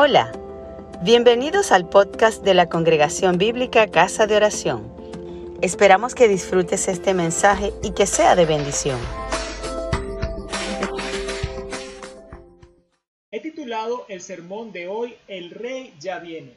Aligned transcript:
Hola, 0.00 0.30
bienvenidos 1.02 1.72
al 1.72 1.88
podcast 1.88 2.44
de 2.44 2.54
la 2.54 2.68
Congregación 2.68 3.36
Bíblica 3.36 3.88
Casa 3.88 4.28
de 4.28 4.36
Oración. 4.36 4.94
Esperamos 5.60 6.14
que 6.14 6.28
disfrutes 6.28 6.86
este 6.86 7.14
mensaje 7.14 7.72
y 7.82 7.90
que 7.94 8.06
sea 8.06 8.36
de 8.36 8.46
bendición. 8.46 9.00
He 13.32 13.40
titulado 13.40 14.06
el 14.08 14.20
sermón 14.20 14.70
de 14.70 14.86
hoy 14.86 15.16
El 15.26 15.50
Rey 15.50 15.92
ya 15.98 16.20
viene. 16.20 16.54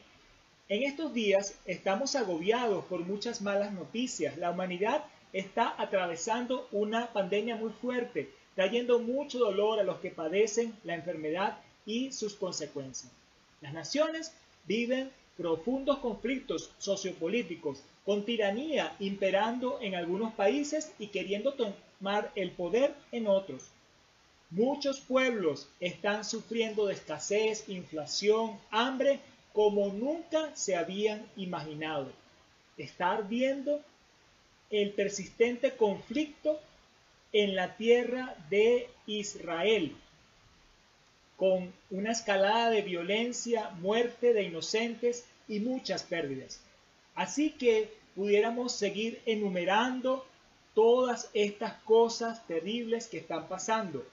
En 0.70 0.84
estos 0.84 1.12
días 1.12 1.56
estamos 1.66 2.16
agobiados 2.16 2.86
por 2.86 3.00
muchas 3.00 3.42
malas 3.42 3.74
noticias. 3.74 4.38
La 4.38 4.52
humanidad 4.52 5.04
está 5.34 5.74
atravesando 5.80 6.68
una 6.72 7.12
pandemia 7.12 7.56
muy 7.56 7.72
fuerte, 7.72 8.30
trayendo 8.54 9.00
mucho 9.00 9.40
dolor 9.40 9.80
a 9.80 9.84
los 9.84 9.98
que 9.98 10.12
padecen 10.12 10.76
la 10.84 10.94
enfermedad 10.94 11.58
y 11.88 12.12
sus 12.12 12.36
consecuencias. 12.36 13.12
Las 13.62 13.74
naciones 13.74 14.34
viven 14.66 15.12
profundos 15.38 16.00
conflictos 16.00 16.72
sociopolíticos, 16.78 17.84
con 18.06 18.26
tiranía 18.26 18.96
imperando 19.00 19.80
en 19.82 19.96
algunos 19.96 20.34
países 20.34 20.92
y 21.00 21.08
queriendo 21.08 21.54
tomar 21.54 22.32
el 22.36 22.52
poder 22.52 22.94
en 23.12 23.28
otros. 23.28 23.70
Muchos 24.50 25.00
pueblos 25.00 25.70
están 25.80 26.26
sufriendo 26.26 26.86
de 26.86 26.96
escasez, 26.96 27.70
inflación, 27.70 28.60
hambre, 28.70 29.20
como 29.54 29.94
nunca 29.94 30.56
se 30.56 30.76
habían 30.76 31.26
imaginado. 31.38 32.12
Está 32.78 33.12
ardiendo 33.12 33.82
el 34.70 34.92
persistente 34.92 35.76
conflicto 35.76 36.60
en 37.34 37.56
la 37.56 37.76
tierra 37.78 38.36
de 38.50 38.90
Israel, 39.06 39.96
con 41.42 41.74
una 41.90 42.12
escalada 42.12 42.70
de 42.70 42.84
violencia, 42.84 43.72
muerte 43.82 44.32
de 44.32 44.44
inocentes 44.44 45.26
y 45.48 45.60
muchas 45.60 46.04
pérdidas. 46.04 46.62
Así 47.16 47.50
que 47.50 47.92
pudiéramos 48.14 48.74
seguir 48.74 49.24
enumerando 49.26 50.24
todas 50.76 51.32
estas 51.34 51.82
cosas 51.82 52.46
terribles 52.46 53.08
que 53.08 53.18
están 53.18 53.48
pasando, 53.48 54.06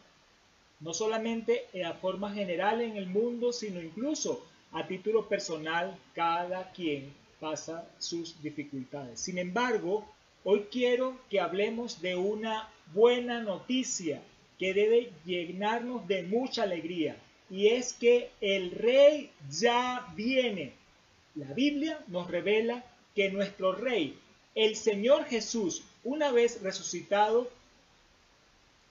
no 0.81 0.95
solamente 0.95 1.67
a 1.85 1.93
forma 1.93 2.33
general 2.33 2.81
en 2.81 2.97
el 2.97 3.09
mundo, 3.09 3.53
sino 3.53 3.83
incluso 3.83 4.43
a 4.73 4.87
título 4.87 5.29
personal, 5.29 5.99
cada 6.15 6.73
quien 6.73 7.13
pasa 7.41 7.87
sus 7.99 8.43
dificultades. 8.43 9.21
Sin 9.21 9.37
embargo, 9.37 10.11
hoy 10.45 10.69
quiero 10.73 11.19
que 11.29 11.41
hablemos 11.41 12.01
de 12.01 12.17
una 12.17 12.71
buena 12.95 13.43
noticia 13.43 14.23
que 14.59 14.75
debe 14.75 15.13
llenarnos 15.25 16.07
de 16.09 16.25
mucha 16.25 16.65
alegría, 16.65 17.17
y 17.51 17.69
es 17.69 17.93
que 17.93 18.31
el 18.41 18.71
rey 18.71 19.31
ya 19.51 20.07
viene. 20.15 20.73
La 21.35 21.53
Biblia 21.55 21.99
nos 22.09 22.31
revela 22.31 22.85
que 23.15 23.31
nuestro 23.31 23.73
rey, 23.73 24.19
el 24.55 24.77
Señor 24.77 25.25
Jesús, 25.25 25.83
una 26.05 26.31
vez 26.31 26.63
resucitado, 26.63 27.51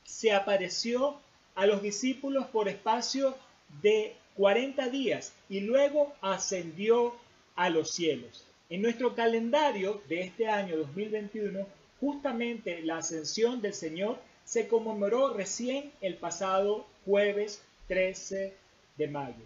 se 0.04 0.32
apareció 0.32 1.20
a 1.56 1.66
los 1.66 1.82
discípulos 1.82 2.46
por 2.48 2.70
espacio 2.70 3.36
de 3.82 4.16
40 4.36 4.90
días 4.90 5.34
y 5.50 5.62
luego 5.62 6.14
ascendió 6.22 7.16
a 7.56 7.70
los 7.70 7.92
cielos. 7.92 8.46
En 8.70 8.82
nuestro 8.82 9.16
calendario 9.16 10.02
de 10.08 10.22
este 10.22 10.48
año 10.48 10.78
2021, 10.78 11.66
justamente 12.00 12.82
la 12.84 12.98
ascensión 12.98 13.62
del 13.62 13.74
Señor 13.74 14.20
se 14.46 14.68
conmemoró 14.68 15.34
recién 15.34 15.92
el 16.02 16.16
pasado 16.16 16.86
jueves 17.06 17.62
13 17.88 18.54
de 18.98 19.08
mayo. 19.08 19.46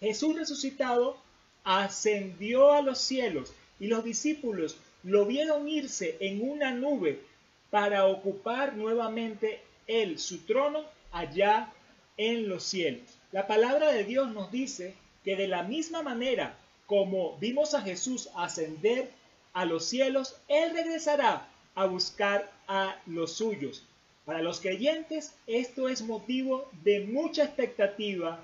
Jesús 0.00 0.36
resucitado 0.36 1.16
ascendió 1.64 2.72
a 2.72 2.82
los 2.82 2.98
cielos 2.98 3.52
y 3.78 3.86
los 3.86 4.04
discípulos 4.04 4.76
lo 5.02 5.26
vieron 5.26 5.68
irse 5.68 6.16
en 6.20 6.48
una 6.48 6.72
nube 6.72 7.22
para 7.70 8.06
ocupar 8.06 8.76
nuevamente 8.76 9.60
él 9.86 10.18
su 10.18 10.44
trono 10.44 10.84
allá 11.12 11.72
en 12.16 12.48
los 12.48 12.64
cielos. 12.64 13.18
La 13.32 13.46
palabra 13.46 13.92
de 13.92 14.04
Dios 14.04 14.32
nos 14.32 14.50
dice 14.50 14.94
que 15.24 15.36
de 15.36 15.48
la 15.48 15.62
misma 15.62 16.02
manera 16.02 16.56
como 16.90 17.38
vimos 17.38 17.74
a 17.74 17.82
Jesús 17.82 18.28
ascender 18.34 19.12
a 19.52 19.64
los 19.64 19.84
cielos, 19.84 20.34
Él 20.48 20.72
regresará 20.72 21.46
a 21.76 21.84
buscar 21.86 22.50
a 22.66 23.00
los 23.06 23.34
suyos. 23.34 23.84
Para 24.30 24.42
los 24.42 24.60
creyentes 24.60 25.34
esto 25.48 25.88
es 25.88 26.02
motivo 26.02 26.70
de 26.84 27.00
mucha 27.00 27.42
expectativa, 27.42 28.38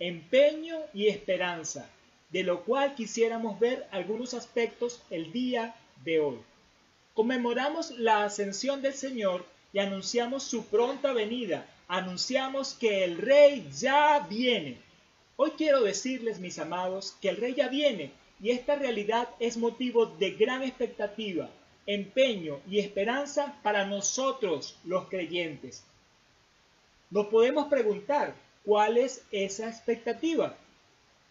empeño 0.00 0.76
y 0.92 1.06
esperanza, 1.06 1.88
de 2.30 2.42
lo 2.42 2.64
cual 2.64 2.96
quisiéramos 2.96 3.60
ver 3.60 3.86
algunos 3.92 4.34
aspectos 4.34 5.00
el 5.08 5.30
día 5.30 5.76
de 6.02 6.18
hoy. 6.18 6.38
Conmemoramos 7.14 7.92
la 7.92 8.24
ascensión 8.24 8.82
del 8.82 8.94
Señor 8.94 9.46
y 9.72 9.78
anunciamos 9.78 10.42
su 10.42 10.64
pronta 10.66 11.12
venida, 11.12 11.64
anunciamos 11.86 12.74
que 12.74 13.04
el 13.04 13.16
Rey 13.16 13.68
ya 13.72 14.26
viene. 14.28 14.78
Hoy 15.36 15.52
quiero 15.56 15.80
decirles, 15.82 16.40
mis 16.40 16.58
amados, 16.58 17.14
que 17.22 17.28
el 17.28 17.36
Rey 17.36 17.54
ya 17.54 17.68
viene 17.68 18.10
y 18.42 18.50
esta 18.50 18.74
realidad 18.74 19.28
es 19.38 19.56
motivo 19.58 20.06
de 20.06 20.32
gran 20.32 20.64
expectativa 20.64 21.48
empeño 21.86 22.60
y 22.68 22.78
esperanza 22.78 23.58
para 23.62 23.86
nosotros 23.86 24.76
los 24.84 25.08
creyentes. 25.08 25.84
Nos 27.10 27.26
podemos 27.26 27.68
preguntar, 27.68 28.34
¿cuál 28.64 28.96
es 28.96 29.24
esa 29.32 29.68
expectativa? 29.68 30.56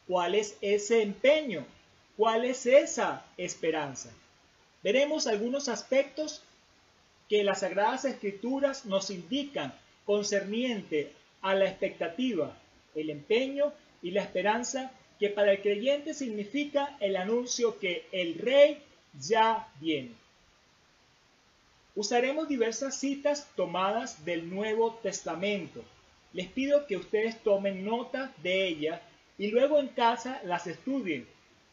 ¿Cuál 0.07 0.35
es 0.35 0.57
ese 0.61 1.01
empeño? 1.01 1.65
¿Cuál 2.17 2.45
es 2.45 2.65
esa 2.65 3.25
esperanza? 3.38 4.09
Veremos 4.83 5.27
algunos 5.27 5.69
aspectos 5.69 6.41
que 7.29 7.43
las 7.43 7.59
Sagradas 7.59 8.05
Escrituras 8.05 8.85
nos 8.85 9.09
indican 9.09 9.73
concerniente 10.05 11.13
a 11.41 11.53
la 11.53 11.65
expectativa, 11.65 12.57
el 12.95 13.09
empeño 13.09 13.71
y 14.01 14.11
la 14.11 14.23
esperanza 14.23 14.91
que 15.19 15.29
para 15.29 15.51
el 15.51 15.61
creyente 15.61 16.13
significa 16.13 16.97
el 16.99 17.15
anuncio 17.15 17.77
que 17.77 18.07
el 18.11 18.35
Rey 18.35 18.81
ya 19.19 19.67
viene. 19.79 20.11
Usaremos 21.99 22.47
diversas 22.47 22.97
citas 22.97 23.45
tomadas 23.57 24.23
del 24.23 24.49
Nuevo 24.49 24.93
Testamento. 25.03 25.83
Les 26.31 26.47
pido 26.47 26.87
que 26.87 26.95
ustedes 26.95 27.43
tomen 27.43 27.83
nota 27.83 28.31
de 28.41 28.67
ellas 28.67 29.01
y 29.37 29.47
luego 29.47 29.79
en 29.79 29.89
casa 29.89 30.39
las 30.45 30.65
estudien 30.65 31.27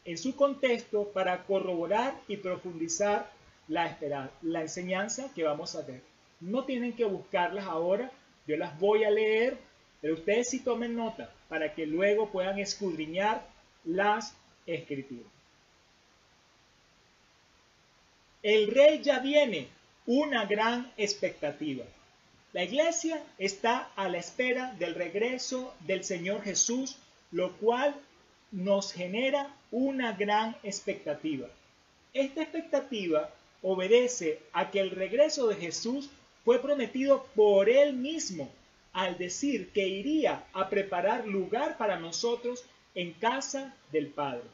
en 0.05 0.19
su 0.19 0.35
contexto 0.35 1.13
para 1.13 1.45
corroborar 1.45 2.13
y 2.27 2.39
profundizar 2.39 3.31
la, 3.69 3.97
enseñanza 4.43 5.33
que 5.33 5.45
vamos 5.45 5.77
a 5.77 5.83
ver. 5.83 6.03
No 6.41 6.65
tienen 6.65 6.95
que 6.95 7.05
buscarlas 7.05 7.67
ahora, 7.67 8.11
yo 8.49 8.57
las 8.57 8.77
voy 8.81 9.05
a 9.05 9.11
leer, 9.11 9.57
pero 10.01 10.15
ustedes 10.15 10.49
sí 10.51 10.59
tomen 10.59 10.97
nota 10.97 11.33
para 11.49 11.73
que 11.73 11.87
luego 11.87 12.33
puedan 12.33 12.59
escudriñar 12.59 13.47
las 13.85 14.37
escrituras. 14.67 15.31
El 18.43 18.67
rey 18.75 19.01
ya 19.05 19.21
viene, 19.21 19.69
una 20.07 20.45
gran 20.47 20.91
expectativa. 20.97 21.85
La 22.53 22.65
iglesia 22.65 23.23
está 23.39 23.91
a 23.97 24.09
la 24.09 24.19
espera 24.19 24.75
del 24.79 24.95
regreso 24.95 25.75
del 25.81 26.05
Señor 26.05 26.43
Jesús, 26.43 26.97
lo 27.33 27.53
cual 27.59 27.95
nos 28.53 28.93
genera 28.93 29.55
una 29.71 30.13
gran 30.13 30.57
expectativa. 30.63 31.49
Esta 32.15 32.43
expectativa 32.43 33.31
obedece 33.63 34.41
a 34.53 34.71
que 34.71 34.81
el 34.81 34.91
regreso 34.91 35.49
de 35.49 35.57
Jesús 35.57 36.09
fue 36.45 36.63
prometido 36.63 37.27
por 37.35 37.69
él 37.69 37.93
mismo 37.95 38.49
al 38.93 39.19
decir 39.19 39.71
que 39.73 39.87
iría 39.87 40.45
a 40.55 40.71
preparar 40.71 41.27
lugar 41.27 41.77
para 41.77 41.99
nosotros 41.99 42.65
en 42.95 43.13
casa 43.13 43.75
del 43.93 44.07
Padre. 44.07 44.45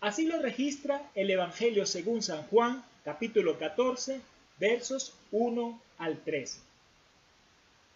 Así 0.00 0.26
lo 0.26 0.42
registra 0.42 1.10
el 1.14 1.30
Evangelio 1.30 1.86
según 1.86 2.22
San 2.22 2.42
Juan, 2.48 2.84
capítulo 3.04 3.58
14, 3.58 4.20
versos 4.58 5.14
1 5.32 5.80
al 5.98 6.18
3. 6.22 6.62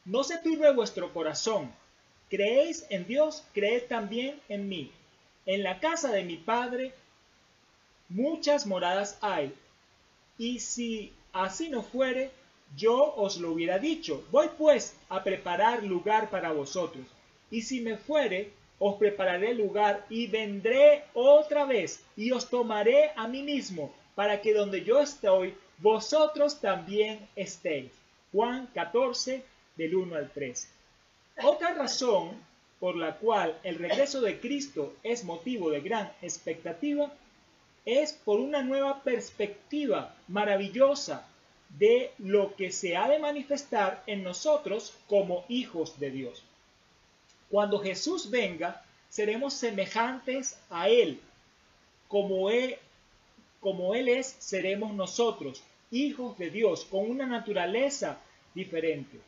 No 0.05 0.25
se 0.25 0.39
turbe 0.39 0.73
vuestro 0.73 1.13
corazón. 1.13 1.73
Creéis 2.29 2.87
en 2.91 3.07
Dios, 3.07 3.45
creed 3.53 3.85
también 3.89 4.41
en 4.49 4.69
mí. 4.69 4.93
En 5.47 5.63
la 5.63 5.81
casa 5.81 6.11
de 6.11 6.25
mi 6.25 6.37
Padre 6.37 6.93
muchas 8.11 8.67
moradas 8.67 9.19
hay. 9.21 9.55
Y 10.37 10.61
si 10.61 11.13
así 11.33 11.69
no 11.69 11.83
fuere, 11.83 12.31
yo 12.77 13.15
os 13.15 13.39
lo 13.39 13.53
hubiera 13.53 13.79
dicho. 13.79 14.25
Voy 14.31 14.49
pues 14.59 14.97
a 15.09 15.25
preparar 15.25 15.83
lugar 15.83 16.31
para 16.31 16.53
vosotros. 16.53 17.07
Y 17.51 17.63
si 17.63 17.81
me 17.81 17.97
fuere, 17.97 18.53
os 18.79 18.97
prepararé 18.97 19.55
lugar 19.55 20.07
y 20.09 20.27
vendré 20.27 21.05
otra 21.15 21.65
vez 21.65 22.03
y 22.17 22.33
os 22.33 22.49
tomaré 22.49 23.11
a 23.17 23.29
mí 23.29 23.43
mismo, 23.43 23.93
para 24.15 24.41
que 24.41 24.55
donde 24.55 24.85
yo 24.85 25.01
estoy, 25.01 25.55
vosotros 25.81 26.61
también 26.61 27.29
estéis. 27.37 27.93
Juan 28.33 28.69
14, 28.75 29.43
del 29.77 29.95
1 29.95 30.17
al 30.17 30.31
3. 30.31 30.69
Otra 31.43 31.75
razón 31.75 32.37
por 32.79 32.97
la 32.97 33.17
cual 33.17 33.59
el 33.63 33.77
regreso 33.77 34.21
de 34.21 34.41
Cristo 34.41 34.95
es 35.03 35.25
motivo 35.25 35.71
de 35.71 35.81
gran 35.81 36.13
expectativa 36.23 37.13
es 37.85 38.13
por 38.13 38.41
una 38.41 38.63
nueva 38.63 39.03
perspectiva 39.03 40.15
maravillosa 40.29 41.27
de 41.79 42.13
lo 42.19 42.55
que 42.57 42.73
se 42.73 42.97
ha 42.97 43.09
de 43.09 43.19
manifestar 43.19 44.03
en 44.07 44.23
nosotros 44.23 44.95
como 45.09 45.45
hijos 45.49 45.99
de 45.99 46.11
Dios. 46.11 46.43
Cuando 47.49 47.79
Jesús 47.81 48.31
venga, 48.31 48.85
seremos 49.09 49.55
semejantes 49.55 50.59
a 50.69 50.89
Él. 50.89 51.21
Como 52.09 52.51
Él, 52.51 52.77
como 53.61 53.95
él 53.95 54.09
es, 54.09 54.37
seremos 54.39 54.95
nosotros, 54.95 55.63
hijos 55.91 56.39
de 56.39 56.51
Dios, 56.51 56.85
con 56.85 57.11
una 57.11 57.27
naturaleza 57.27 58.21
diferente. 58.55 59.19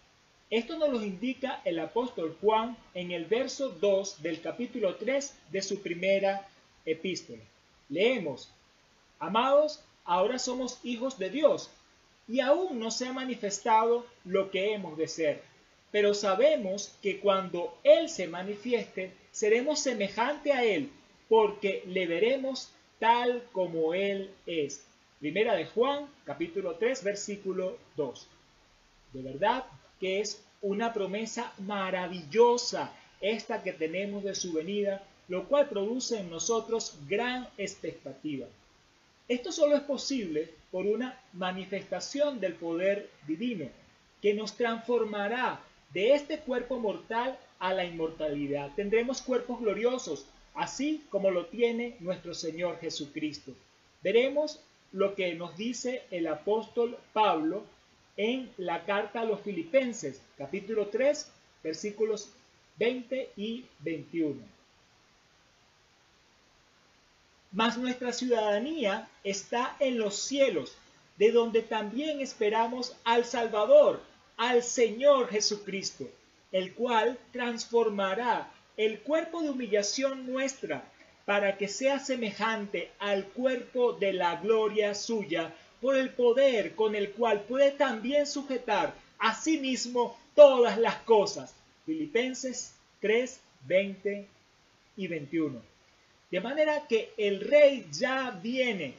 Esto 0.50 0.79
nos 0.79 0.91
lo 0.91 1.03
indica 1.03 1.61
el 1.64 1.79
apóstol 1.79 2.37
Juan 2.41 2.76
en 2.94 3.11
el 3.11 3.25
verso 3.25 3.70
2 3.70 4.23
del 4.23 4.41
capítulo 4.41 4.97
3 4.97 5.35
de 5.50 5.62
su 5.62 5.81
primera 5.81 6.47
epístola. 6.85 7.43
Leemos, 7.88 8.53
Amados, 9.23 9.81
ahora 10.05 10.37
somos 10.41 10.81
hijos 10.82 11.17
de 11.17 11.31
Dios 11.31 11.70
y 12.26 12.41
aún 12.41 12.81
no 12.81 12.91
se 12.91 13.06
ha 13.06 13.12
manifestado 13.12 14.05
lo 14.25 14.50
que 14.50 14.75
hemos 14.75 14.99
de 14.99 15.06
ser. 15.06 15.43
Pero 15.93 16.12
sabemos 16.12 16.97
que 17.00 17.20
cuando 17.20 17.79
Él 17.85 18.08
se 18.08 18.26
manifieste, 18.26 19.12
seremos 19.31 19.79
semejante 19.79 20.53
a 20.53 20.65
Él, 20.65 20.91
porque 21.29 21.85
le 21.87 22.08
veremos 22.08 22.70
tal 22.99 23.44
como 23.53 23.94
Él 23.94 24.32
es. 24.47 24.85
Primera 25.23 25.55
de 25.55 25.67
Juan, 25.67 26.09
capítulo 26.25 26.75
3, 26.75 27.05
versículo 27.05 27.79
2. 27.95 28.27
De 29.13 29.23
verdad 29.23 29.65
que 30.01 30.19
es 30.19 30.43
una 30.63 30.93
promesa 30.93 31.53
maravillosa 31.59 32.93
esta 33.21 33.63
que 33.63 33.73
tenemos 33.73 34.25
de 34.25 34.35
su 34.35 34.53
venida, 34.53 35.01
lo 35.29 35.47
cual 35.47 35.69
produce 35.69 36.19
en 36.19 36.29
nosotros 36.29 36.99
gran 37.09 37.49
expectativa. 37.57 38.49
Esto 39.29 39.53
solo 39.53 39.77
es 39.77 39.83
posible 39.83 40.51
por 40.73 40.87
una 40.87 41.17
manifestación 41.35 42.41
del 42.41 42.55
poder 42.55 43.09
divino, 43.29 43.69
que 44.21 44.35
nos 44.35 44.57
transformará 44.57 45.61
de 45.95 46.15
este 46.15 46.41
cuerpo 46.41 46.81
mortal 46.81 47.39
a 47.61 47.73
la 47.73 47.85
inmortalidad. 47.85 48.73
Tendremos 48.75 49.23
cuerpos 49.23 49.61
gloriosos, 49.61 50.27
así 50.55 51.05
como 51.11 51.31
lo 51.31 51.47
tiene 51.47 51.95
nuestro 52.01 52.35
Señor 52.35 52.81
Jesucristo. 52.81 53.53
Veremos 54.03 54.59
lo 54.93 55.15
que 55.15 55.35
nos 55.35 55.56
dice 55.56 56.05
el 56.11 56.27
apóstol 56.27 56.97
Pablo 57.12 57.65
en 58.17 58.50
la 58.59 58.85
carta 58.85 59.23
a 59.23 59.25
los 59.25 59.41
filipenses, 59.41 60.21
capítulo 60.37 60.89
3, 60.89 61.31
versículos 61.62 62.31
20 62.79 63.31
y 63.37 63.65
21. 63.81 64.41
Mas 67.53 67.77
nuestra 67.77 68.12
ciudadanía 68.12 69.09
está 69.25 69.77
en 69.79 69.99
los 69.99 70.17
cielos, 70.17 70.75
de 71.19 71.33
donde 71.33 71.62
también 71.62 72.21
esperamos 72.21 72.97
al 73.05 73.25
Salvador, 73.25 74.00
al 74.37 74.62
Señor 74.62 75.29
Jesucristo, 75.29 76.09
el 76.50 76.75
cual 76.75 77.19
transformará 77.33 78.50
el 78.77 79.00
cuerpo 79.00 79.43
de 79.43 79.50
humillación 79.50 80.27
nuestra 80.27 80.83
para 81.25 81.57
que 81.57 81.69
sea 81.69 81.99
semejante 81.99 82.91
al 82.99 83.27
cuerpo 83.27 83.93
de 83.93 84.13
la 84.13 84.37
gloria 84.37 84.95
suya, 84.95 85.55
por 85.81 85.97
el 85.97 86.11
poder 86.11 86.75
con 86.75 86.95
el 86.95 87.11
cual 87.11 87.43
puede 87.43 87.73
también 87.73 88.27
sujetar 88.27 88.95
a 89.19 89.35
sí 89.35 89.59
mismo 89.59 90.17
todas 90.35 90.79
las 90.79 90.97
cosas. 91.03 91.55
Filipenses 91.85 92.75
3, 93.01 93.41
20 93.67 94.29
y 94.97 95.07
21. 95.09 95.61
De 96.31 96.41
manera 96.41 96.87
que 96.89 97.13
el 97.17 97.41
rey 97.41 97.87
ya 97.93 98.31
viene. 98.31 98.95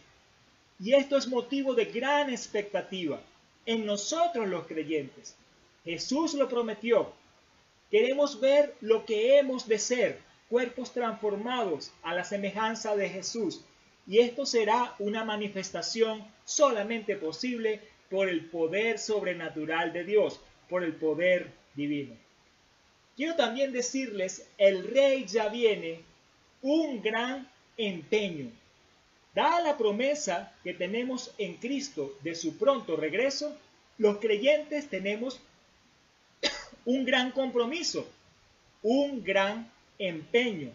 Y 0.80 0.94
esto 0.94 1.18
es 1.18 1.28
motivo 1.28 1.74
de 1.74 1.86
gran 1.86 2.30
expectativa 2.30 3.22
en 3.66 3.86
nosotros 3.86 4.48
los 4.48 4.68
creyentes. 4.68 5.36
Jesús 5.86 6.34
lo 6.34 6.50
prometió. 6.50 7.14
Queremos 7.90 8.40
ver 8.40 8.76
lo 8.81 9.06
que 9.06 9.38
hemos 9.38 9.68
de 9.68 9.80
ser, 9.80 10.19
cuerpos 10.54 10.94
transformados 10.94 11.92
a 12.04 12.14
la 12.14 12.24
semejanza 12.24 12.96
de 12.96 13.10
Jesús. 13.10 13.62
Y 14.06 14.20
esto 14.20 14.46
será 14.46 14.94
una 15.00 15.26
manifestación 15.26 16.24
solamente 16.46 17.16
posible 17.16 17.82
por 18.08 18.30
el 18.30 18.46
poder 18.46 19.00
sobrenatural 19.00 19.92
de 19.94 20.04
Dios, 20.04 20.40
por 20.70 20.84
el 20.84 20.94
poder 20.94 21.50
divino. 21.74 22.14
Quiero 23.16 23.36
también 23.36 23.74
decirles, 23.74 24.48
el 24.60 24.86
rey 24.94 25.26
ya 25.26 25.50
viene 25.50 26.02
un 26.62 27.02
gran 27.02 27.50
empeño. 27.76 28.52
Dada 29.34 29.60
la 29.60 29.76
promesa 29.76 30.54
que 30.64 30.76
tenemos 30.76 31.34
en 31.40 31.56
Cristo 31.56 32.16
de 32.22 32.36
su 32.36 32.60
pronto 32.60 32.96
regreso, 32.96 33.58
los 33.98 34.18
creyentes 34.18 34.88
tenemos 34.88 35.40
un 36.86 37.06
gran 37.06 37.32
compromiso, 37.32 38.08
un 38.84 39.24
gran 39.24 39.74
empeño, 40.08 40.72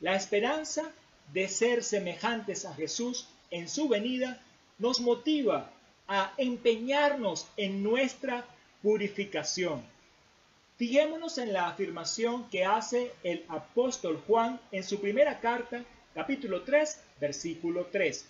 la 0.00 0.14
esperanza 0.14 0.90
de 1.32 1.48
ser 1.48 1.82
semejantes 1.82 2.64
a 2.64 2.74
Jesús 2.74 3.28
en 3.50 3.68
su 3.68 3.88
venida 3.88 4.40
nos 4.78 5.00
motiva 5.00 5.70
a 6.06 6.32
empeñarnos 6.38 7.48
en 7.56 7.82
nuestra 7.82 8.46
purificación. 8.82 9.82
Fijémonos 10.76 11.38
en 11.38 11.52
la 11.52 11.68
afirmación 11.68 12.48
que 12.50 12.64
hace 12.64 13.12
el 13.24 13.44
apóstol 13.48 14.22
Juan 14.26 14.60
en 14.70 14.84
su 14.84 15.00
primera 15.00 15.40
carta, 15.40 15.84
capítulo 16.14 16.62
3, 16.62 17.00
versículo 17.20 17.86
3. 17.86 18.24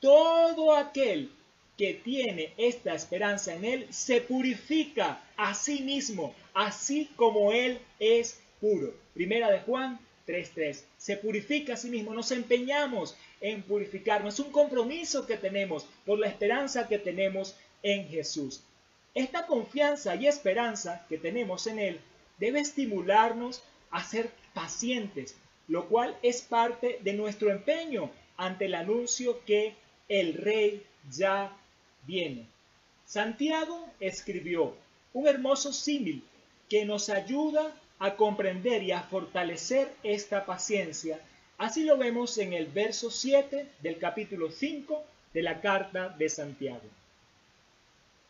Todo 0.00 0.76
aquel 0.76 1.30
que 1.78 1.94
tiene 1.94 2.52
esta 2.58 2.94
esperanza 2.94 3.54
en 3.54 3.64
Él 3.64 3.86
se 3.90 4.20
purifica 4.20 5.22
a 5.36 5.54
sí 5.54 5.80
mismo, 5.80 6.34
así 6.52 7.08
como 7.16 7.52
Él 7.52 7.80
es 7.98 8.38
puro. 8.60 8.94
Primera 9.14 9.50
de 9.50 9.60
Juan 9.60 9.98
3.3. 10.26 10.82
Se 10.96 11.16
purifica 11.16 11.74
a 11.74 11.76
sí 11.76 11.88
mismo, 11.88 12.14
nos 12.14 12.30
empeñamos 12.30 13.16
en 13.40 13.62
purificarnos. 13.62 14.34
Es 14.34 14.40
un 14.40 14.52
compromiso 14.52 15.26
que 15.26 15.36
tenemos 15.36 15.86
por 16.06 16.18
la 16.18 16.28
esperanza 16.28 16.88
que 16.88 16.98
tenemos 16.98 17.56
en 17.82 18.08
Jesús. 18.08 18.62
Esta 19.14 19.46
confianza 19.46 20.14
y 20.14 20.26
esperanza 20.26 21.04
que 21.08 21.18
tenemos 21.18 21.66
en 21.66 21.78
Él 21.78 22.00
debe 22.38 22.60
estimularnos 22.60 23.62
a 23.90 24.04
ser 24.04 24.30
pacientes, 24.54 25.36
lo 25.68 25.88
cual 25.88 26.16
es 26.22 26.42
parte 26.42 27.00
de 27.02 27.12
nuestro 27.14 27.50
empeño 27.50 28.10
ante 28.36 28.66
el 28.66 28.74
anuncio 28.74 29.44
que 29.44 29.74
el 30.08 30.34
Rey 30.34 30.84
ya 31.10 31.56
viene. 32.06 32.46
Santiago 33.04 33.88
escribió 33.98 34.76
un 35.12 35.26
hermoso 35.26 35.72
símil 35.72 36.22
que 36.68 36.84
nos 36.84 37.08
ayuda 37.08 37.74
a 38.00 38.16
comprender 38.16 38.82
y 38.82 38.92
a 38.92 39.02
fortalecer 39.02 39.92
esta 40.02 40.46
paciencia. 40.46 41.20
Así 41.58 41.84
lo 41.84 41.98
vemos 41.98 42.38
en 42.38 42.54
el 42.54 42.66
verso 42.66 43.10
7 43.10 43.68
del 43.80 43.98
capítulo 43.98 44.50
5 44.50 45.04
de 45.34 45.42
la 45.42 45.60
carta 45.60 46.08
de 46.08 46.28
Santiago. 46.30 46.88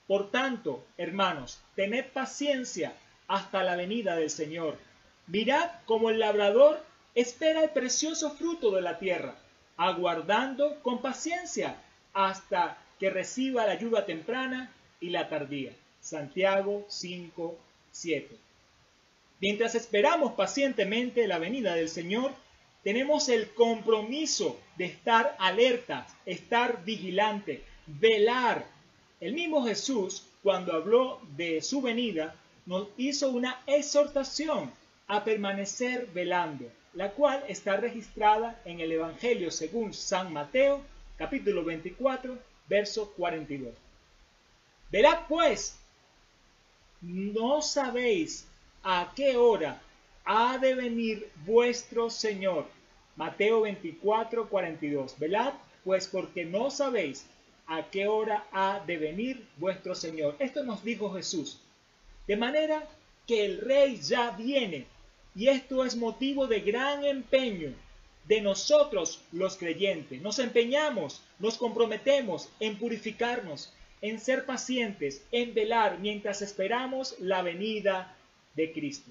Por 0.09 0.33
tanto, 0.33 0.85
hermanos, 0.99 1.61
tened 1.77 2.05
paciencia 2.07 2.93
hasta 3.29 3.63
la 3.63 3.77
venida 3.77 4.17
del 4.17 4.29
Señor. 4.29 4.77
Mirad 5.29 5.71
como 5.87 6.11
el 6.11 6.19
labrador 6.19 6.85
espera 7.15 7.63
el 7.63 7.71
precioso 7.71 8.33
fruto 8.33 8.73
de 8.73 8.83
la 8.83 8.99
tierra, 8.99 9.37
aguardando 9.77 10.83
con 10.83 11.01
paciencia 11.01 11.77
hasta 12.13 12.77
que 12.99 13.09
reciba 13.09 13.67
la 13.67 13.73
ayuda 13.73 14.05
temprana 14.05 14.73
y 15.01 15.11
la 15.11 15.29
tardía. 15.29 15.73
Santiago 16.01 16.85
5, 16.89 17.57
7. 17.93 18.50
Mientras 19.41 19.75
esperamos 19.75 20.33
pacientemente 20.33 21.27
la 21.27 21.39
venida 21.39 21.75
del 21.75 21.89
Señor, 21.89 22.33
tenemos 22.83 23.29
el 23.29 23.51
compromiso 23.51 24.59
de 24.77 24.87
estar 24.87 25.35
alerta, 25.39 26.07
estar 26.27 26.85
vigilante, 26.85 27.63
velar 27.87 28.67
el 29.21 29.35
mismo 29.35 29.65
Jesús, 29.67 30.27
cuando 30.43 30.73
habló 30.73 31.21
de 31.37 31.61
su 31.61 31.83
venida, 31.83 32.35
nos 32.65 32.89
hizo 32.97 33.31
una 33.31 33.61
exhortación 33.67 34.73
a 35.07 35.25
permanecer 35.25 36.07
velando, 36.15 36.71
la 36.95 37.11
cual 37.13 37.45
está 37.49 37.77
registrada 37.77 38.61
en 38.65 38.81
el 38.81 38.93
Evangelio 38.93 39.51
según 39.51 39.93
San 39.93 40.33
Mateo, 40.33 40.81
capítulo 41.19 41.65
24, 41.65 42.39
verso 42.67 43.13
42. 43.13 43.75
Velad 44.91 45.27
pues, 45.29 45.79
no 47.03 47.61
sabéis 47.61 48.47
a 48.83 49.13
qué 49.15 49.37
hora 49.37 49.81
ha 50.25 50.59
de 50.59 50.75
venir 50.75 51.31
vuestro 51.45 52.11
Señor. 52.11 52.67
Mateo 53.17 53.63
24, 53.63 54.49
42. 54.49 55.19
Velad 55.19 55.53
pues 55.85 56.07
porque 56.09 56.45
no 56.45 56.71
sabéis 56.71 57.27
a 57.67 57.91
qué 57.91 58.07
hora 58.07 58.47
ha 58.53 58.81
de 58.87 58.99
venir 58.99 59.47
vuestro 59.57 59.95
Señor. 59.95 60.37
Esto 60.39 60.63
nos 60.65 60.83
dijo 60.85 61.13
Jesús. 61.13 61.61
De 62.27 62.37
manera 62.37 62.87
que 63.27 63.45
el 63.45 63.61
rey 63.61 64.01
ya 64.01 64.31
viene 64.33 64.87
Y 65.35 65.49
esto 65.49 65.85
es 65.85 65.97
motivo 65.97 66.49
de 66.49 66.61
gran 66.61 67.05
empeño 67.05 67.73
de 68.27 68.41
nosotros 68.41 69.21
los 69.33 69.57
creyentes. 69.57 70.21
Nos 70.21 70.39
empeñamos, 70.39 71.23
nos 71.39 71.57
comprometemos 71.57 72.49
en 72.59 72.77
purificarnos, 72.79 73.73
en 74.03 74.19
ser 74.19 74.45
pacientes, 74.45 75.23
en 75.31 75.55
velar 75.55 75.99
mientras 76.01 76.43
esperamos 76.43 77.15
la 77.21 77.43
venida 77.43 78.17
de 78.55 78.73
Cristo. 78.73 79.11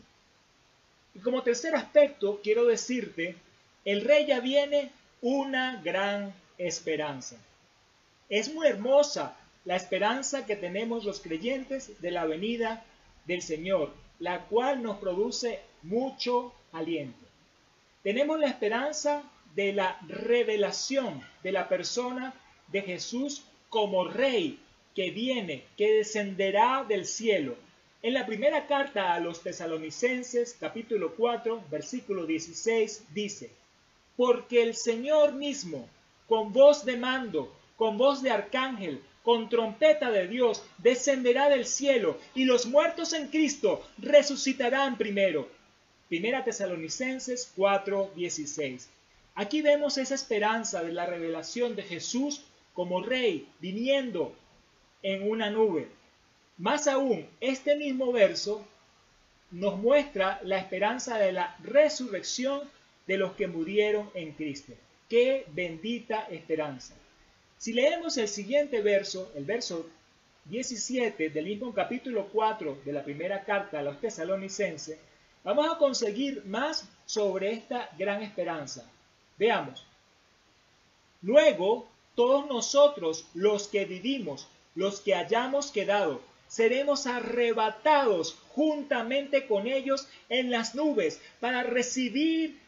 Y 1.15 1.19
como 1.19 1.43
tercer 1.43 1.75
aspecto, 1.75 2.39
quiero 2.43 2.65
decirte, 2.65 3.35
el 3.85 4.01
rey 4.01 4.27
ya 4.27 4.39
viene 4.39 4.91
una 5.21 5.81
gran 5.83 6.33
esperanza. 6.57 7.37
Es 8.29 8.53
muy 8.53 8.67
hermosa 8.67 9.35
la 9.65 9.75
esperanza 9.75 10.45
que 10.45 10.55
tenemos 10.55 11.03
los 11.03 11.19
creyentes 11.19 11.99
de 12.01 12.11
la 12.11 12.25
venida 12.25 12.85
del 13.25 13.41
Señor, 13.41 13.93
la 14.19 14.45
cual 14.45 14.83
nos 14.83 14.97
produce 14.97 15.59
mucho 15.83 16.53
aliento. 16.71 17.25
Tenemos 18.03 18.39
la 18.39 18.47
esperanza 18.47 19.23
de 19.55 19.73
la 19.73 19.99
revelación 20.07 21.21
de 21.43 21.51
la 21.51 21.67
persona 21.67 22.33
de 22.67 22.81
Jesús 22.81 23.43
como 23.69 24.05
rey 24.05 24.59
que 24.95 25.11
viene, 25.11 25.63
que 25.77 25.91
descenderá 25.93 26.85
del 26.87 27.05
cielo. 27.05 27.55
En 28.01 28.13
la 28.13 28.25
primera 28.25 28.65
carta 28.65 29.13
a 29.13 29.19
los 29.19 29.43
tesalonicenses, 29.43 30.55
capítulo 30.57 31.15
4, 31.15 31.65
versículo 31.69 32.25
16, 32.25 33.03
dice, 33.13 33.51
porque 34.15 34.61
el 34.61 34.73
Señor 34.75 35.33
mismo, 35.33 35.85
con 36.25 36.53
voz 36.53 36.85
de 36.85 36.95
mando, 36.95 37.53
con 37.75 37.97
voz 37.97 38.21
de 38.21 38.31
arcángel, 38.31 39.01
con 39.21 39.49
trompeta 39.49 40.11
de 40.11 40.29
Dios, 40.29 40.63
descenderá 40.77 41.49
del 41.49 41.65
cielo, 41.65 42.17
y 42.33 42.45
los 42.45 42.67
muertos 42.67 43.11
en 43.11 43.27
Cristo 43.27 43.85
resucitarán 43.97 44.97
primero. 44.97 45.49
Primera 46.07 46.45
Tesalonicenses 46.45 47.51
4:16. 47.57 48.87
Aquí 49.35 49.61
vemos 49.61 49.97
esa 49.97 50.15
esperanza 50.15 50.83
de 50.83 50.93
la 50.93 51.05
revelación 51.05 51.75
de 51.75 51.83
Jesús 51.83 52.45
como 52.73 53.03
rey 53.03 53.49
viniendo 53.59 54.33
en 55.03 55.29
una 55.29 55.49
nube. 55.49 55.98
Más 56.59 56.87
aún, 56.87 57.25
este 57.39 57.77
mismo 57.77 58.11
verso 58.11 58.67
nos 59.49 59.77
muestra 59.77 60.41
la 60.43 60.57
esperanza 60.57 61.17
de 61.17 61.31
la 61.31 61.55
resurrección 61.63 62.69
de 63.07 63.17
los 63.17 63.31
que 63.31 63.47
murieron 63.47 64.11
en 64.13 64.33
Cristo. 64.33 64.73
¡Qué 65.07 65.45
bendita 65.53 66.27
esperanza! 66.29 66.95
Si 67.57 67.71
leemos 67.71 68.17
el 68.17 68.27
siguiente 68.27 68.81
verso, 68.81 69.31
el 69.35 69.45
verso 69.45 69.89
17 70.45 71.29
del 71.29 71.45
mismo 71.45 71.73
capítulo 71.73 72.27
4 72.27 72.79
de 72.83 72.91
la 72.91 73.05
primera 73.05 73.45
carta 73.45 73.79
a 73.79 73.81
los 73.81 74.01
tesalonicenses, 74.01 74.99
vamos 75.45 75.65
a 75.73 75.77
conseguir 75.77 76.43
más 76.43 76.89
sobre 77.05 77.53
esta 77.53 77.89
gran 77.97 78.21
esperanza. 78.21 78.83
Veamos. 79.37 79.85
Luego, 81.21 81.87
todos 82.15 82.47
nosotros, 82.47 83.27
los 83.33 83.69
que 83.69 83.85
vivimos, 83.85 84.49
los 84.75 84.99
que 84.99 85.15
hayamos 85.15 85.71
quedado, 85.71 86.21
seremos 86.49 87.07
arrebatados 87.07 88.37
juntamente 88.49 89.47
con 89.47 89.67
ellos 89.67 90.09
en 90.27 90.51
las 90.51 90.75
nubes 90.75 91.21
para 91.39 91.63
recibir 91.63 92.59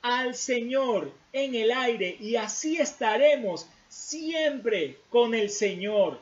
al 0.00 0.34
Señor 0.34 1.12
en 1.34 1.54
el 1.54 1.70
aire 1.70 2.16
y 2.18 2.36
así 2.36 2.78
estaremos 2.78 3.68
siempre 3.88 4.96
con 5.10 5.34
el 5.34 5.50
Señor. 5.50 6.18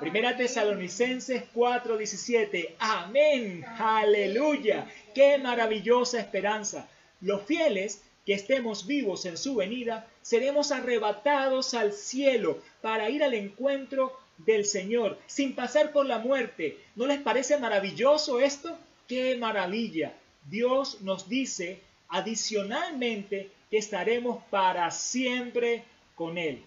Primera 0.00 0.36
Tesalonicenses 0.36 1.44
4:17. 1.54 2.74
Amén. 2.80 3.64
Aleluya. 3.78 4.90
Qué 5.14 5.38
maravillosa 5.38 6.18
esperanza. 6.18 6.88
Los 7.20 7.42
fieles 7.42 8.02
que 8.26 8.34
estemos 8.34 8.86
vivos 8.86 9.24
en 9.24 9.38
su 9.38 9.54
venida, 9.54 10.08
seremos 10.20 10.72
arrebatados 10.72 11.74
al 11.74 11.92
cielo 11.92 12.58
para 12.82 13.08
ir 13.08 13.22
al 13.22 13.34
encuentro 13.34 14.18
del 14.38 14.64
Señor, 14.64 15.18
sin 15.26 15.54
pasar 15.54 15.92
por 15.92 16.06
la 16.06 16.18
muerte. 16.18 16.78
¿No 16.94 17.06
les 17.06 17.20
parece 17.20 17.58
maravilloso 17.58 18.40
esto? 18.40 18.76
¡Qué 19.08 19.36
maravilla! 19.36 20.14
Dios 20.48 21.00
nos 21.00 21.28
dice 21.28 21.80
adicionalmente 22.08 23.50
que 23.70 23.78
estaremos 23.78 24.42
para 24.50 24.90
siempre 24.90 25.84
con 26.14 26.38
Él. 26.38 26.62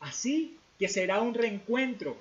Así 0.00 0.56
que 0.78 0.88
será 0.88 1.20
un 1.20 1.34
reencuentro. 1.34 2.16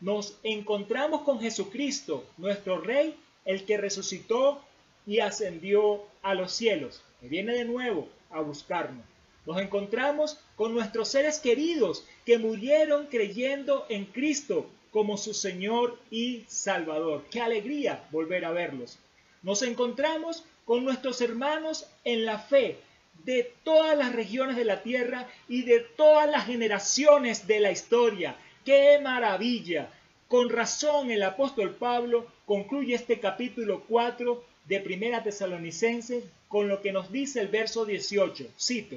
Nos 0.00 0.38
encontramos 0.42 1.22
con 1.22 1.40
Jesucristo, 1.40 2.24
nuestro 2.38 2.80
Rey, 2.80 3.16
el 3.44 3.64
que 3.64 3.76
resucitó 3.76 4.60
y 5.06 5.20
ascendió 5.20 6.02
a 6.22 6.34
los 6.34 6.52
cielos, 6.52 7.02
que 7.20 7.28
viene 7.28 7.52
de 7.52 7.64
nuevo 7.64 8.08
a 8.30 8.40
buscarnos. 8.40 9.04
Nos 9.46 9.60
encontramos 9.60 10.38
con 10.56 10.72
nuestros 10.72 11.08
seres 11.08 11.40
queridos 11.40 12.04
que 12.24 12.38
murieron 12.38 13.06
creyendo 13.06 13.86
en 13.88 14.06
Cristo 14.06 14.68
como 14.90 15.16
su 15.16 15.34
Señor 15.34 15.98
y 16.10 16.44
Salvador. 16.48 17.24
Qué 17.30 17.40
alegría 17.40 18.04
volver 18.10 18.44
a 18.44 18.52
verlos. 18.52 18.98
Nos 19.42 19.62
encontramos 19.62 20.44
con 20.64 20.84
nuestros 20.84 21.20
hermanos 21.20 21.86
en 22.04 22.24
la 22.24 22.38
fe 22.38 22.78
de 23.24 23.52
todas 23.64 23.96
las 23.96 24.12
regiones 24.12 24.56
de 24.56 24.64
la 24.64 24.82
tierra 24.82 25.28
y 25.48 25.62
de 25.62 25.80
todas 25.80 26.30
las 26.30 26.46
generaciones 26.46 27.46
de 27.46 27.60
la 27.60 27.72
historia. 27.72 28.36
¡Qué 28.64 28.98
maravilla! 29.02 29.90
Con 30.28 30.48
razón 30.48 31.10
el 31.10 31.22
apóstol 31.22 31.74
Pablo 31.74 32.26
concluye 32.46 32.94
este 32.94 33.20
capítulo 33.20 33.84
4 33.88 34.42
de 34.66 34.80
Primera 34.80 35.22
Tesalonicenses 35.22 36.24
con 36.48 36.68
lo 36.68 36.80
que 36.80 36.92
nos 36.92 37.10
dice 37.10 37.40
el 37.40 37.48
verso 37.48 37.84
18. 37.84 38.46
Cito. 38.58 38.96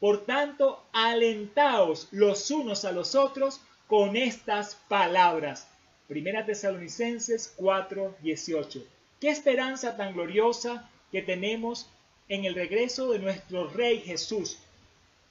Por 0.00 0.24
tanto, 0.24 0.84
alentaos 0.92 2.08
los 2.12 2.50
unos 2.50 2.84
a 2.84 2.92
los 2.92 3.14
otros 3.14 3.60
con 3.86 4.16
estas 4.16 4.76
palabras. 4.88 5.66
Primera 6.06 6.46
Tesalonicenses 6.46 7.52
4, 7.56 8.16
18. 8.22 8.86
Qué 9.20 9.28
esperanza 9.28 9.96
tan 9.96 10.14
gloriosa 10.14 10.88
que 11.10 11.22
tenemos 11.22 11.90
en 12.28 12.44
el 12.44 12.54
regreso 12.54 13.10
de 13.10 13.18
nuestro 13.18 13.68
Rey 13.68 14.00
Jesús. 14.00 14.58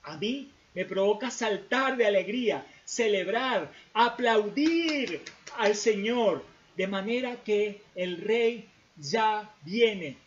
A 0.04 0.18
mí 0.18 0.52
me 0.74 0.86
provoca 0.86 1.32
saltar 1.32 1.96
de 1.96 2.06
alegría, 2.06 2.66
celebrar, 2.84 3.72
aplaudir 3.94 5.22
al 5.58 5.76
Señor, 5.76 6.44
de 6.76 6.88
manera 6.88 7.38
que 7.44 7.82
el 7.96 8.22
Rey 8.22 8.68
ya 8.98 9.50
viene. 9.64 10.18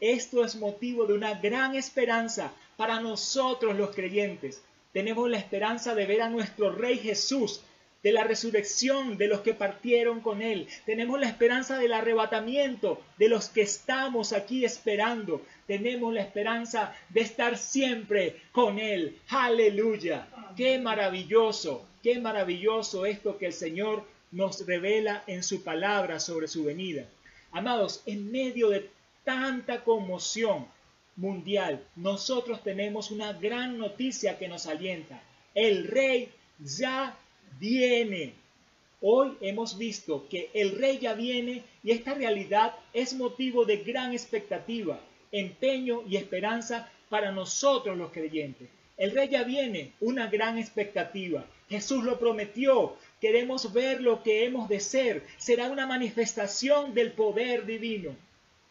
Esto 0.00 0.44
es 0.44 0.56
motivo 0.56 1.06
de 1.06 1.14
una 1.14 1.34
gran 1.34 1.74
esperanza 1.74 2.52
para 2.76 3.00
nosotros 3.00 3.76
los 3.76 3.94
creyentes. 3.94 4.62
Tenemos 4.92 5.28
la 5.28 5.38
esperanza 5.38 5.94
de 5.94 6.06
ver 6.06 6.22
a 6.22 6.30
nuestro 6.30 6.70
Rey 6.72 6.98
Jesús 6.98 7.62
de 8.02 8.12
la 8.12 8.24
resurrección 8.24 9.18
de 9.18 9.26
los 9.26 9.40
que 9.40 9.52
partieron 9.52 10.20
con 10.20 10.40
Él. 10.40 10.68
Tenemos 10.84 11.18
la 11.18 11.26
esperanza 11.26 11.76
del 11.76 11.92
arrebatamiento 11.92 13.02
de 13.18 13.28
los 13.28 13.48
que 13.48 13.62
estamos 13.62 14.32
aquí 14.32 14.64
esperando. 14.64 15.42
Tenemos 15.66 16.14
la 16.14 16.22
esperanza 16.22 16.94
de 17.08 17.22
estar 17.22 17.58
siempre 17.58 18.42
con 18.52 18.78
Él. 18.78 19.18
Aleluya. 19.28 20.28
Qué 20.56 20.78
maravilloso, 20.78 21.84
qué 22.02 22.20
maravilloso 22.20 23.06
esto 23.06 23.38
que 23.38 23.46
el 23.46 23.52
Señor 23.52 24.04
nos 24.30 24.66
revela 24.66 25.24
en 25.26 25.42
su 25.42 25.64
palabra 25.64 26.20
sobre 26.20 26.46
su 26.46 26.64
venida. 26.64 27.06
Amados, 27.50 28.02
en 28.06 28.30
medio 28.30 28.68
de 28.68 28.88
tanta 29.24 29.82
conmoción 29.82 30.68
mundial, 31.16 31.82
nosotros 31.96 32.62
tenemos 32.62 33.10
una 33.10 33.32
gran 33.32 33.78
noticia 33.78 34.38
que 34.38 34.48
nos 34.48 34.66
alienta. 34.66 35.22
El 35.54 35.86
rey 35.88 36.28
ya 36.58 37.16
viene. 37.58 38.34
Hoy 39.00 39.36
hemos 39.40 39.78
visto 39.78 40.26
que 40.28 40.50
el 40.54 40.78
rey 40.78 40.98
ya 40.98 41.14
viene 41.14 41.62
y 41.82 41.90
esta 41.90 42.14
realidad 42.14 42.74
es 42.92 43.14
motivo 43.14 43.64
de 43.64 43.78
gran 43.78 44.12
expectativa, 44.12 45.00
empeño 45.32 46.02
y 46.08 46.16
esperanza 46.16 46.90
para 47.08 47.30
nosotros 47.32 47.96
los 47.96 48.10
creyentes. 48.10 48.68
El 48.96 49.10
rey 49.10 49.28
ya 49.28 49.44
viene, 49.44 49.92
una 50.00 50.26
gran 50.28 50.58
expectativa. 50.58 51.44
Jesús 51.68 52.04
lo 52.04 52.18
prometió. 52.18 52.96
Queremos 53.20 53.72
ver 53.72 54.00
lo 54.00 54.22
que 54.22 54.44
hemos 54.44 54.68
de 54.68 54.80
ser. 54.80 55.22
Será 55.36 55.68
una 55.68 55.86
manifestación 55.86 56.94
del 56.94 57.12
poder 57.12 57.66
divino. 57.66 58.16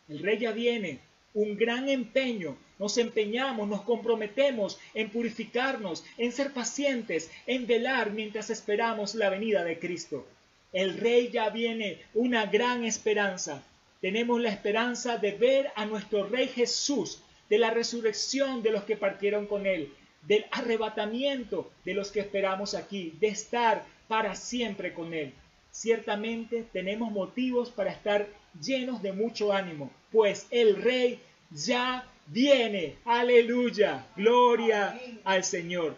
El 0.10 0.20
rey 0.20 0.40
ya 0.40 0.52
viene, 0.52 1.00
un 1.36 1.56
gran 1.56 1.88
empeño. 1.88 2.58
Nos 2.80 2.98
empeñamos, 2.98 3.68
nos 3.68 3.84
comprometemos 3.84 4.80
en 4.96 5.10
purificarnos, 5.12 6.04
en 6.18 6.32
ser 6.32 6.52
pacientes, 6.52 7.30
en 7.46 7.68
velar 7.68 8.12
mientras 8.12 8.50
esperamos 8.50 9.14
la 9.14 9.30
venida 9.30 9.64
de 9.64 9.78
Cristo. 9.78 10.26
El 10.74 10.98
Rey 10.98 11.30
ya 11.32 11.50
viene, 11.50 12.02
una 12.14 12.48
gran 12.48 12.84
esperanza. 12.84 13.64
Tenemos 14.02 14.42
la 14.42 14.50
esperanza 14.50 15.18
de 15.18 15.32
ver 15.32 15.72
a 15.76 15.86
nuestro 15.86 16.28
Rey 16.28 16.48
Jesús, 16.48 17.22
de 17.50 17.60
la 17.60 17.70
resurrección 17.70 18.64
de 18.64 18.72
los 18.72 18.84
que 18.84 18.98
partieron 18.98 19.46
con 19.46 19.66
Él, 19.68 19.94
del 20.24 20.46
arrebatamiento 20.52 21.72
de 21.86 21.94
los 21.94 22.12
que 22.12 22.22
esperamos 22.22 22.74
aquí, 22.74 23.14
de 23.20 23.28
estar 23.28 23.86
para 24.08 24.36
siempre 24.36 24.94
con 24.94 25.14
Él. 25.14 25.34
Ciertamente 25.72 26.66
tenemos 26.72 27.12
motivos 27.12 27.70
para 27.70 27.92
estar 27.92 28.28
llenos 28.62 29.02
de 29.02 29.12
mucho 29.12 29.52
ánimo, 29.52 29.92
pues 30.16 30.46
el 30.50 30.82
Rey 30.82 31.20
ya 31.52 32.06
viene. 32.28 32.96
Aleluya. 33.04 34.06
Gloria 34.16 34.98
al 35.26 35.44
Señor. 35.44 35.98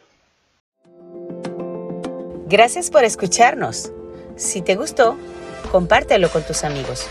Gracias 2.48 2.90
por 2.90 3.04
escucharnos. 3.04 3.92
Si 4.36 4.64
te 4.64 4.76
gustó, 4.76 5.16
compártelo 5.72 6.30
con 6.30 6.44
tus 6.44 6.64
amigos. 6.64 7.08